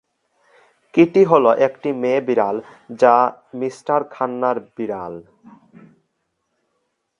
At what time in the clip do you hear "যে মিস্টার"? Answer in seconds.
2.99-3.99